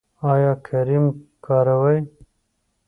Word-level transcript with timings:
ایا 0.31 0.53
کریم 0.67 1.05
کاروئ؟ 1.45 1.97